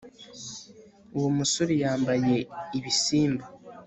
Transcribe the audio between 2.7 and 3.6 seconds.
ibisimba